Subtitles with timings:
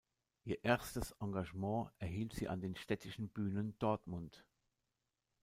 [0.45, 4.43] Ihr erstes Engagement erhielt sie an den Städtischen Bühnen Dortmund.